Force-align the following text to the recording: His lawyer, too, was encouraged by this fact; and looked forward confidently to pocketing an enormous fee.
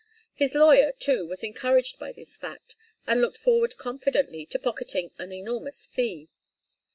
His 0.33 0.55
lawyer, 0.55 0.93
too, 0.93 1.27
was 1.27 1.43
encouraged 1.43 1.99
by 1.99 2.11
this 2.11 2.35
fact; 2.35 2.75
and 3.05 3.21
looked 3.21 3.37
forward 3.37 3.77
confidently 3.77 4.47
to 4.47 4.57
pocketing 4.57 5.11
an 5.19 5.31
enormous 5.31 5.85
fee. 5.85 6.27